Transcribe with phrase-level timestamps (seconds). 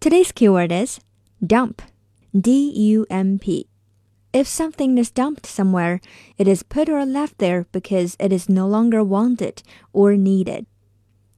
[0.00, 0.98] Today's keyword is
[1.46, 1.82] dump.
[2.32, 3.66] D U M P.
[4.32, 6.00] If something is dumped somewhere,
[6.38, 10.64] it is put or left there because it is no longer wanted or needed.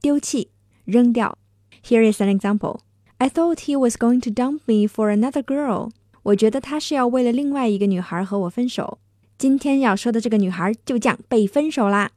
[0.01, 0.47] 丢弃,
[0.85, 1.37] 扔掉.
[1.83, 2.79] Here is an example.
[3.17, 5.91] I thought he was going to dump me for another girl.
[6.23, 8.99] 我觉得他是要为了另外一个女孩和我分手。
[9.37, 12.11] 今天要说的这个女孩就这样被分手啦。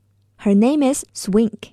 [0.44, 1.72] Her name is Swink.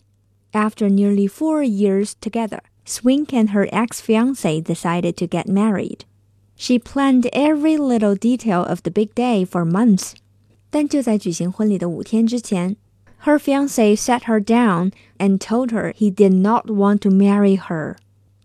[0.52, 6.06] After nearly four years together, Swink and her ex fiance decided to get married.
[6.56, 10.14] She planned every little detail of the big day for months.
[10.70, 12.76] 但就在举行婚礼的五天之前
[13.24, 17.68] ，her fiance sat her down and told her he did not want to marry her.
[17.68, 17.96] her。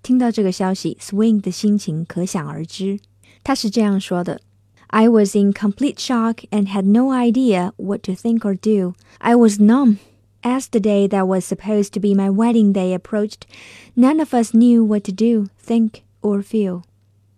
[0.03, 3.01] 听到这个消息，Swink 的心情可想而知。
[3.43, 4.41] 他是这样说的
[4.89, 8.95] ：“I was in complete shock and had no idea what to think or do.
[9.19, 9.97] I was numb.”
[10.42, 13.48] As the day that was supposed to be my wedding day approached,
[13.96, 16.82] none of us knew what to do, think, or feel.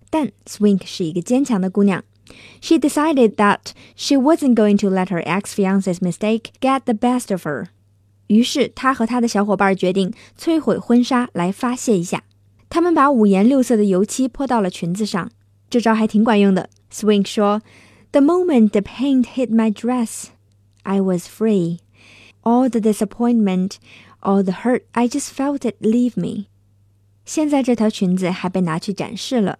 [0.09, 2.03] 但 Swink 是一个坚强的姑娘。
[2.59, 7.67] She decided that she wasn't going to let her ex-fiance's mistake get the best of her.
[8.27, 12.23] 于是她和她的小伙伴决定摧毁婚纱来发泄一下。
[12.67, 15.29] 他们把五颜六色的油漆泼到了裙子上，
[15.69, 16.69] 这招还挺管用的。
[16.91, 17.61] Swink 说：“
[18.11, 20.29] The moment the paint hit my dress,
[20.81, 21.77] I was free.”
[22.43, 23.77] All the disappointment,
[24.21, 26.45] all the hurt, I just felt it leave me.
[27.25, 29.57] 现在这条裙子还被拿去展示了。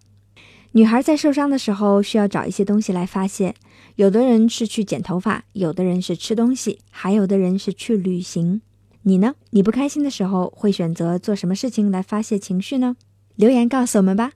[0.74, 3.56] 女孩在受伤的时候需要找一些东西来发泄，
[3.96, 8.62] 有的人是去剪头发，有的人是吃东西，还有的人是去旅行。
[9.04, 9.36] 你呢？
[9.52, 12.98] 你不开心的时候会选择做什么事情来发泄情绪呢？
[13.36, 14.32] 留言告诉我们吧。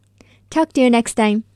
[0.49, 1.49] Talk to you next time.